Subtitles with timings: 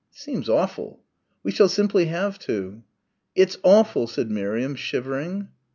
[0.11, 1.03] "It seems awful."
[1.43, 2.81] "We shall simply have to."
[3.35, 5.49] "It's awful," said Miriam, shivering.